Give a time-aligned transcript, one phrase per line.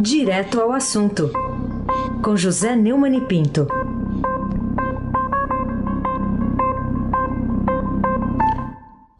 [0.00, 1.30] Direto ao assunto,
[2.24, 3.68] com José Neumann e Pinto.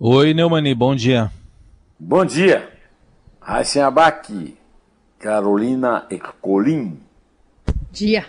[0.01, 1.31] Oi, Neumani, bom dia.
[1.99, 2.67] Bom dia.
[3.43, 4.57] Raíssen Abac,
[5.19, 6.99] Carolina Ercolim.
[7.93, 8.25] Dia.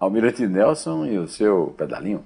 [0.00, 2.24] Almirante Nelson e o seu pedalinho.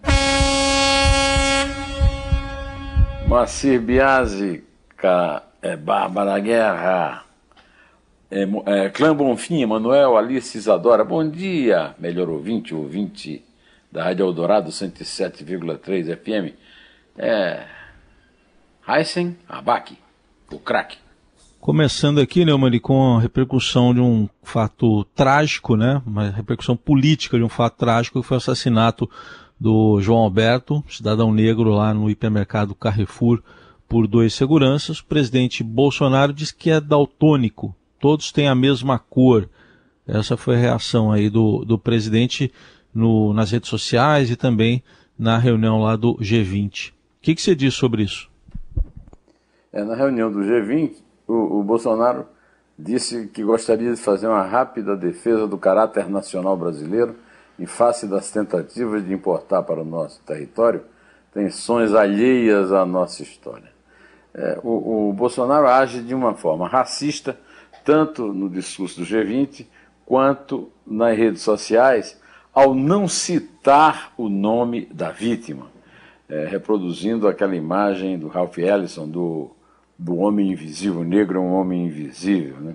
[3.26, 4.62] Moacir Biasi,
[5.60, 7.24] é, Bárbara Guerra,
[8.30, 13.44] é, é, Clã Bonfim, Manuel, Alice Isadora, bom dia, melhor ouvinte, ouvinte
[13.90, 16.54] da Rádio Eldorado 107,3 FM.
[17.16, 17.66] É,
[18.86, 19.96] Heisen Abac,
[20.52, 20.98] o craque.
[21.60, 26.00] Começando aqui, Neumann, com a repercussão de um fato trágico, né?
[26.06, 29.10] Uma repercussão política de um fato trágico que foi o assassinato
[29.58, 33.42] do João Alberto, cidadão negro lá no hipermercado Carrefour,
[33.88, 35.00] por dois seguranças.
[35.00, 39.48] O presidente Bolsonaro diz que é daltônico, todos têm a mesma cor.
[40.06, 42.52] Essa foi a reação aí do, do presidente
[42.94, 44.82] no, nas redes sociais e também
[45.18, 46.90] na reunião lá do G20.
[46.90, 48.30] O que, que você diz sobre isso?
[49.72, 52.26] É, na reunião do G20, o, o Bolsonaro
[52.78, 57.16] disse que gostaria de fazer uma rápida defesa do caráter nacional brasileiro
[57.58, 60.82] em face das tentativas de importar para o nosso território
[61.34, 63.70] tensões alheias à nossa história.
[64.32, 67.38] É, o, o, Bolsonaro age de uma forma racista,
[67.88, 69.64] tanto no discurso do G20
[70.04, 72.20] quanto nas redes sociais,
[72.52, 75.68] ao não citar o nome da vítima,
[76.28, 79.52] é, reproduzindo aquela imagem do Ralph Ellison, do,
[79.98, 82.58] do homem invisível, o negro é um homem invisível.
[82.60, 82.74] Né?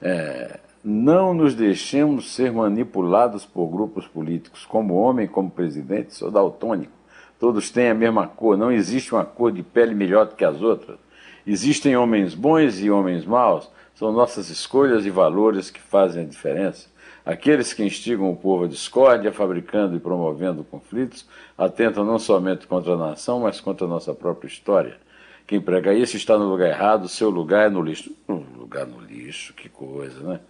[0.00, 4.64] É, não nos deixemos ser manipulados por grupos políticos.
[4.64, 6.92] Como homem, como presidente, sou daltônico.
[7.40, 10.62] Todos têm a mesma cor, não existe uma cor de pele melhor do que as
[10.62, 10.96] outras.
[11.44, 16.88] Existem homens bons e homens maus, são nossas escolhas e valores que fazem a diferença.
[17.24, 22.94] Aqueles que instigam o povo à discórdia, fabricando e promovendo conflitos, atentam não somente contra
[22.94, 24.98] a nação, mas contra a nossa própria história.
[25.46, 28.14] Quem prega isso está no lugar errado, seu lugar é no lixo.
[28.28, 30.40] Um lugar no lixo, que coisa, né?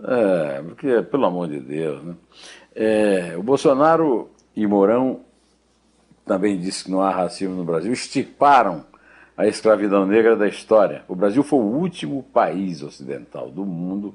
[0.00, 2.14] É, porque, pelo amor de Deus, né?
[2.74, 5.20] É, o Bolsonaro e Mourão
[6.24, 8.84] também disse que não há racismo no Brasil, extirparam
[9.38, 11.04] a escravidão negra da história.
[11.06, 14.12] O Brasil foi o último país ocidental do mundo,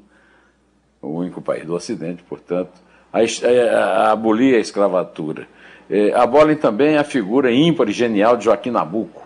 [1.02, 2.74] o único país do Ocidente, portanto,
[3.12, 5.48] a, a, a abolir a escravatura.
[5.90, 9.26] É, abolem também a figura ímpar e genial de Joaquim Nabuco,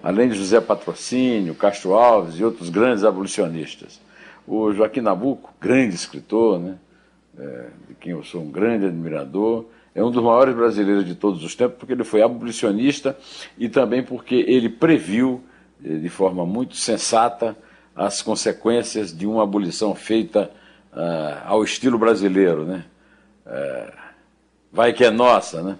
[0.00, 4.00] além de José Patrocínio, Castro Alves e outros grandes abolicionistas.
[4.46, 6.76] O Joaquim Nabuco, grande escritor, né,
[7.36, 9.64] é, de quem eu sou um grande admirador,
[9.96, 13.16] é um dos maiores brasileiros de todos os tempos, porque ele foi abolicionista
[13.56, 15.42] e também porque ele previu,
[15.82, 17.56] eh, de forma muito sensata,
[17.94, 20.50] as consequências de uma abolição feita
[20.92, 22.66] uh, ao estilo brasileiro.
[22.66, 22.84] Né?
[23.46, 23.92] Uh,
[24.70, 25.62] vai que é nossa.
[25.62, 25.78] Né?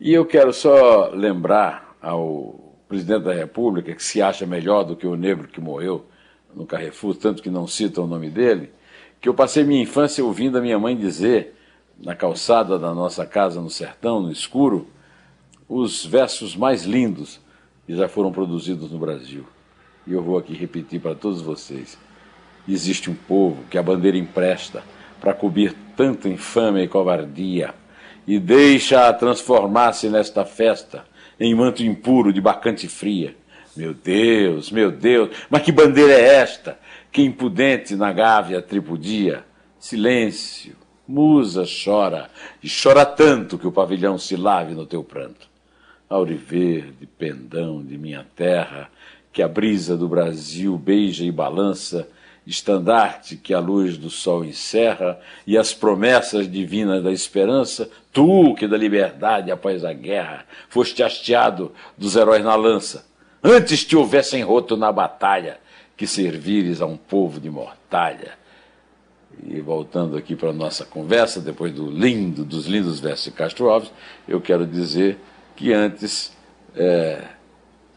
[0.00, 5.06] E eu quero só lembrar ao presidente da República, que se acha melhor do que
[5.06, 6.04] o negro que morreu
[6.52, 8.72] no Carrefour, tanto que não cita o nome dele,
[9.20, 11.55] que eu passei minha infância ouvindo a minha mãe dizer,
[11.98, 14.88] na calçada da nossa casa no sertão, no escuro,
[15.68, 17.40] os versos mais lindos
[17.86, 19.44] que já foram produzidos no Brasil.
[20.06, 21.98] E eu vou aqui repetir para todos vocês.
[22.68, 24.82] Existe um povo que a bandeira empresta
[25.20, 27.74] para cobrir tanta infâmia e covardia,
[28.26, 31.04] e deixa-a transformar-se nesta festa
[31.38, 33.34] em manto impuro de bacante fria
[33.76, 36.78] meu Deus, meu Deus, mas que bandeira é esta?
[37.12, 39.44] Que impudente na gávea tripudia.
[39.78, 40.74] Silêncio,
[41.06, 42.30] musa chora,
[42.62, 45.48] e chora tanto que o pavilhão se lave no teu pranto.
[46.08, 48.90] Auriverde, pendão de minha terra,
[49.32, 52.08] que a brisa do Brasil beija e balança,
[52.46, 58.68] estandarte que a luz do sol encerra, e as promessas divinas da esperança, tu que
[58.68, 63.04] da liberdade após a guerra foste hasteado dos heróis na lança,
[63.42, 65.58] antes te houvessem roto na batalha,
[65.96, 68.34] que servires a um povo de mortalha.
[69.44, 73.68] E voltando aqui para a nossa conversa, depois do lindo, dos lindos versos de Castro
[73.68, 73.90] Alves,
[74.26, 75.18] eu quero dizer
[75.54, 76.34] que antes
[76.74, 77.22] é,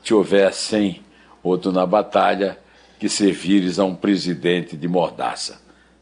[0.03, 1.01] te houvessem
[1.43, 2.57] outro na batalha,
[2.99, 5.61] que servires a um presidente de mordaça.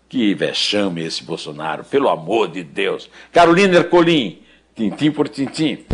[0.09, 3.09] Que vexame esse Bolsonaro, pelo amor de Deus.
[3.31, 4.41] Carolina Ercolim,
[4.75, 5.85] tintim por tintim.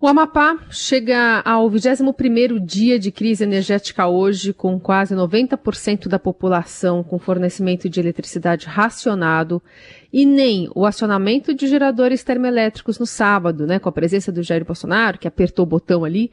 [0.00, 7.02] O Amapá chega ao 21º dia de crise energética hoje, com quase 90% da população
[7.02, 9.60] com fornecimento de eletricidade racionado
[10.12, 14.64] e nem o acionamento de geradores termoelétricos no sábado, né, com a presença do Jair
[14.64, 16.30] Bolsonaro, que apertou o botão ali,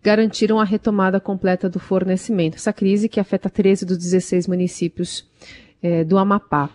[0.00, 2.54] garantiram a retomada completa do fornecimento.
[2.54, 5.26] Essa crise que afeta 13 dos 16 municípios
[5.82, 6.70] é, do Amapá.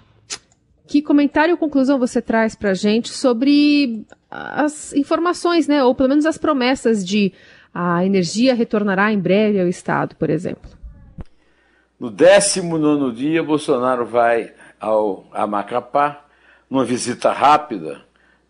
[0.85, 6.09] Que comentário ou conclusão você traz para a gente sobre as informações, né, ou pelo
[6.09, 7.31] menos as promessas de
[7.73, 10.69] a energia retornará em breve ao Estado, por exemplo?
[11.99, 16.25] No 19 dia, Bolsonaro vai ao a Macapá,
[16.69, 18.01] numa visita rápida,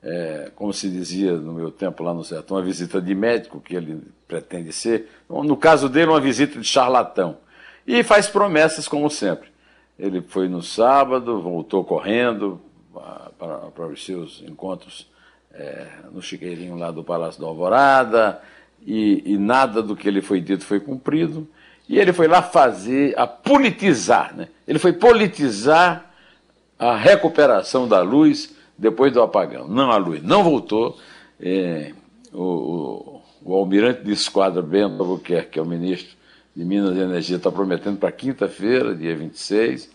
[0.02, 3.76] é, como se dizia no meu tempo lá no sertão, uma visita de médico, que
[3.76, 5.10] ele pretende ser.
[5.30, 7.38] No caso dele, uma visita de charlatão.
[7.86, 9.50] E faz promessas, como sempre.
[10.00, 12.60] Ele foi no sábado, voltou correndo
[13.38, 15.13] para, para os seus encontros
[15.54, 18.42] é, no chiqueirinho lá do Palácio da Alvorada,
[18.86, 21.48] e, e nada do que ele foi dito foi cumprido.
[21.88, 24.48] E ele foi lá fazer, a politizar, né?
[24.68, 26.12] Ele foi politizar
[26.80, 29.68] a recuperação da luz depois do apagão.
[29.68, 30.98] Não, a luz não voltou.
[31.40, 31.92] É,
[32.32, 36.16] o, o, o, almirante de esquadra Bento Albuquerque, que é o ministro
[36.56, 39.90] de Minas e Energia, está prometendo para quinta-feira, dia 26,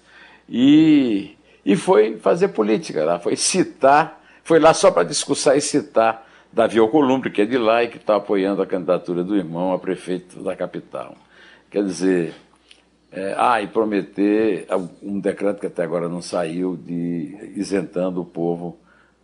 [0.49, 6.27] e, e foi fazer política lá, foi citar, foi lá só para discursar e citar
[6.51, 9.79] Davi Alcolumbre, que é de lá e que está apoiando a candidatura do irmão a
[9.79, 11.15] prefeito da capital.
[11.71, 12.35] Quer dizer,
[13.13, 14.67] é, ah, e prometer
[15.03, 18.79] um decreto que até agora não saiu de isentando o povo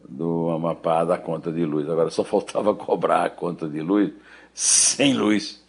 [0.06, 1.88] do Amapá da conta de luz.
[1.88, 4.12] Agora só faltava cobrar a conta de luz
[4.53, 5.65] sem luz.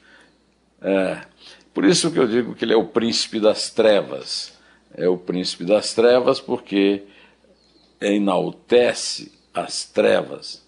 [0.81, 1.22] É,
[1.74, 4.54] por isso que eu digo que ele é o príncipe das trevas.
[4.94, 7.04] É o príncipe das trevas porque
[8.02, 10.63] enaltece as trevas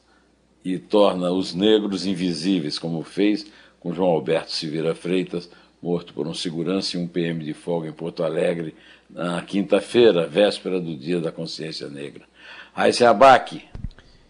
[0.64, 3.46] e torna os negros invisíveis, como fez
[3.80, 5.50] com João Alberto Silveira Freitas,
[5.82, 8.74] morto por um segurança e um PM de folga em Porto Alegre
[9.10, 12.24] na quinta-feira, véspera do Dia da Consciência Negra.
[12.74, 13.64] Raíssa Abac,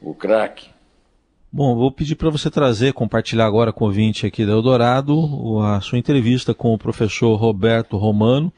[0.01, 0.69] o craque.
[1.51, 5.79] Bom, vou pedir para você trazer, compartilhar agora com o ouvinte aqui da Eldorado, a
[5.81, 8.51] sua entrevista com o professor Roberto Romano,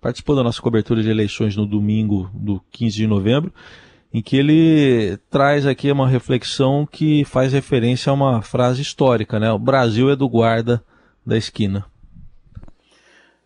[0.00, 3.52] participou da nossa cobertura de eleições no domingo do 15 de novembro,
[4.12, 9.52] em que ele traz aqui uma reflexão que faz referência a uma frase histórica, né?
[9.52, 10.82] O Brasil é do guarda
[11.24, 11.84] da esquina.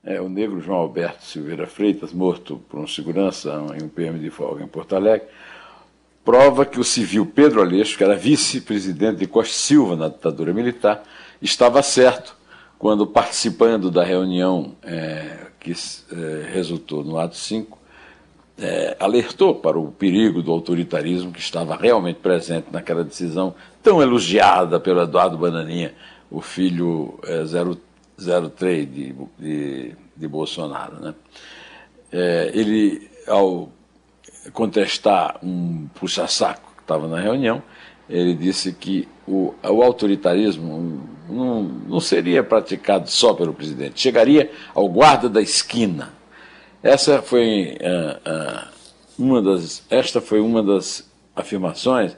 [0.03, 3.51] É, o negro João Alberto Silveira Freitas, morto por um segurança
[3.81, 5.27] em um PM de folga em Porto Alegre,
[6.25, 11.03] prova que o civil Pedro Aleixo, que era vice-presidente de Costa Silva na ditadura militar,
[11.41, 12.37] estava certo
[12.79, 17.79] quando, participando da reunião é, que é, resultou no ato 5,
[18.59, 24.79] é, alertou para o perigo do autoritarismo que estava realmente presente naquela decisão tão elogiada
[24.79, 25.93] pelo Eduardo Bananinha,
[26.31, 27.45] o filho é,
[28.49, 31.01] 03 de, de, de Bolsonaro.
[31.01, 31.15] Né?
[32.13, 33.69] É, ele, ao
[34.53, 37.63] contestar um puxa-saco que estava na reunião,
[38.09, 44.89] ele disse que o, o autoritarismo não, não seria praticado só pelo presidente, chegaria ao
[44.89, 46.13] guarda da esquina.
[46.85, 48.69] Essa foi uh, uh,
[49.19, 52.15] uma das, esta foi uma das afirmações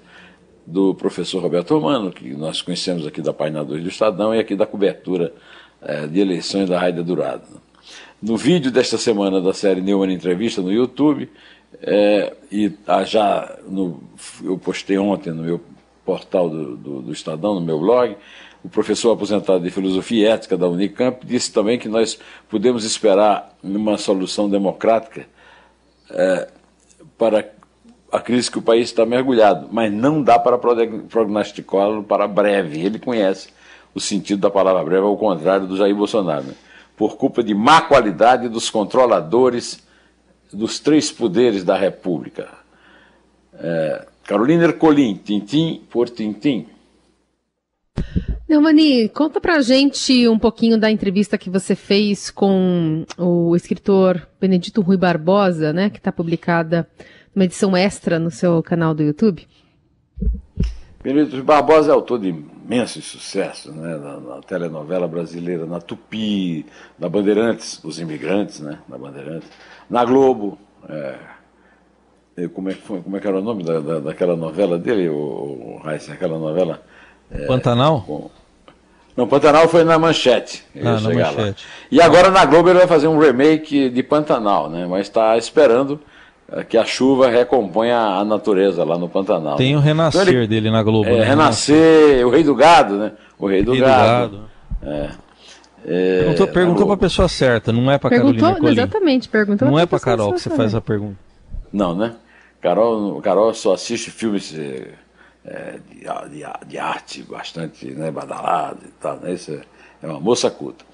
[0.67, 4.57] do professor Roberto Romano, que nós conhecemos aqui da página 2 do Estadão e aqui
[4.57, 5.33] da cobertura
[5.81, 7.45] é, de eleições da Raida Dourado.
[8.21, 11.31] No vídeo desta semana da série Neumann Entrevista no YouTube,
[11.81, 14.03] é, e ah, já no,
[14.43, 15.61] eu postei ontem no meu
[16.05, 18.17] portal do, do, do, Estadão, no meu blog,
[18.67, 22.19] o professor aposentado de Filosofia e Ética da Unicamp disse também que nós
[22.51, 25.25] podemos esperar uma solução democrática
[26.11, 26.49] é,
[27.17, 27.49] para
[28.11, 32.85] a crise que o país está mergulhado, mas não dá para prognosticá-lo para breve.
[32.85, 33.51] Ele conhece
[33.95, 36.43] o sentido da palavra breve, ao contrário do Jair Bolsonaro.
[36.43, 36.55] Né?
[36.97, 39.81] Por culpa de má qualidade dos controladores
[40.53, 42.49] dos três poderes da República.
[43.55, 46.67] É, Carolina Ercolim, tintim por tintim.
[48.49, 54.81] Neumani, conta pra gente um pouquinho da entrevista que você fez com o escritor Benedito
[54.81, 56.89] Rui Barbosa, né, que está publicada
[57.35, 59.49] numa edição extra no seu canal do YouTube.
[61.03, 66.65] Benedito Barbosa é autor de imensos sucessos, né, na, na, telenovela brasileira, na Tupi,
[66.97, 69.49] na Bandeirantes, Os Imigrantes, né, na Bandeirantes,
[69.91, 70.57] na Globo,
[70.89, 71.19] é,
[72.55, 75.83] como, é como é que era o nome da, da daquela novela dele, o, o
[75.85, 76.81] aquela novela...
[77.31, 78.03] É, Pantanal?
[78.07, 78.31] Com,
[79.17, 80.65] não, Pantanal foi na Manchete.
[80.77, 81.39] Ah, na Manchete.
[81.39, 81.55] Lá.
[81.91, 86.01] E agora na Globo ele vai fazer um remake de Pantanal, né, mas está esperando
[86.53, 89.57] é que a chuva recomponha a natureza lá no Pantanal.
[89.57, 91.09] Tem o renascer então ele, dele na Globo.
[91.09, 91.25] É, né?
[91.25, 93.13] Renascer, o rei do gado, né?
[93.37, 94.29] O rei do rei gado.
[94.29, 94.51] Do gado.
[94.83, 95.27] É.
[95.89, 98.73] É, perguntou perguntou para a pessoa certa, não é para Carolina Colim.
[98.73, 101.17] Exatamente, perguntou Não é para Carol que você faz a pergunta.
[101.73, 102.15] Não, né?
[102.61, 104.53] Carol, Carol só assiste filmes
[105.47, 106.01] é, de,
[106.31, 109.17] de, de, arte bastante né, badalado e tal.
[109.19, 109.35] Né?
[109.35, 109.63] Isso é,
[110.03, 110.85] é uma moça culta.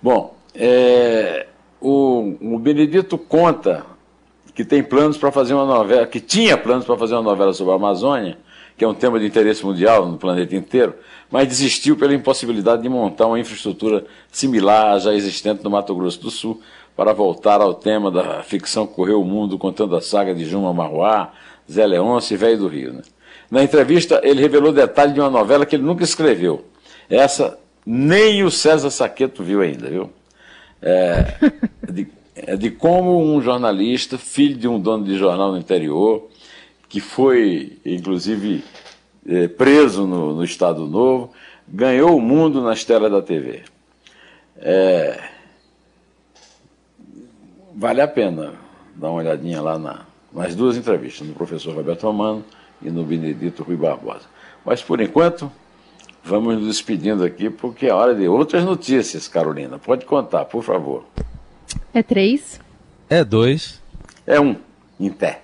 [0.00, 1.46] Bom, é,
[1.80, 3.84] o, o Benedito conta
[4.54, 7.72] que tem planos para fazer uma novela, que tinha planos para fazer uma novela sobre
[7.72, 8.38] a Amazônia,
[8.76, 10.94] que é um tema de interesse mundial no planeta inteiro,
[11.30, 16.20] mas desistiu pela impossibilidade de montar uma infraestrutura similar à já existente no Mato Grosso
[16.20, 16.60] do Sul,
[16.96, 20.72] para voltar ao tema da ficção que correu o mundo contando a saga de Juma
[20.72, 21.32] Marruá,
[21.70, 22.92] Zé Leôncio e Velho do Rio.
[22.94, 23.02] Né?
[23.50, 26.64] Na entrevista, ele revelou detalhes de uma novela que ele nunca escreveu.
[27.08, 30.10] Essa nem o César Saqueto viu ainda, viu?
[30.80, 31.34] É,
[31.90, 36.28] de, é de como um jornalista, filho de um dono de jornal no interior,
[36.88, 38.62] que foi, inclusive,
[39.26, 41.32] é, preso no, no, Estado Novo,
[41.66, 43.62] ganhou o mundo nas telas da TV.
[44.58, 45.20] É,
[47.74, 48.54] vale a pena
[48.94, 52.44] dar uma olhadinha lá na, nas duas entrevistas, no professor Roberto Romano
[52.82, 54.26] e no Benedito Rui Barbosa.
[54.64, 55.50] Mas, por enquanto,
[56.22, 59.78] vamos nos despedindo aqui, porque é hora de outras notícias, Carolina.
[59.78, 61.04] Pode contar, por favor.
[61.92, 62.60] É três.
[63.08, 63.80] É dois.
[64.26, 64.56] É um,
[64.98, 65.42] em pé.